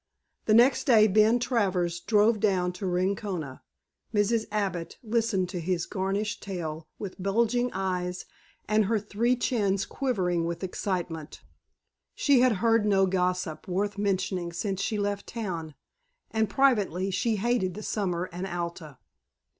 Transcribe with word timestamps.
The 0.45 0.55
next 0.55 0.85
day 0.85 1.05
Ben 1.05 1.37
Travers 1.37 1.99
drove 1.99 2.39
down 2.39 2.73
to 2.73 2.87
Rincona. 2.87 3.61
Mrs. 4.11 4.47
Abbott 4.51 4.97
listened 5.03 5.47
to 5.49 5.59
his 5.59 5.85
garnished 5.85 6.41
tale 6.41 6.87
with 6.97 7.21
bulging 7.21 7.69
eyes 7.71 8.25
and 8.67 8.85
her 8.85 8.97
three 8.97 9.35
chins 9.35 9.85
quivering 9.85 10.45
with 10.45 10.63
excitement. 10.63 11.43
She 12.15 12.39
had 12.39 12.53
heard 12.65 12.83
no 12.83 13.05
gossip 13.05 13.67
worth 13.67 13.99
mentioning 13.99 14.51
since 14.53 14.81
she 14.81 14.97
left 14.97 15.27
town, 15.27 15.75
and 16.31 16.49
privately 16.49 17.11
she 17.11 17.35
hated 17.35 17.75
the 17.75 17.83
summer 17.83 18.27
and 18.33 18.47
Alta. 18.47 18.97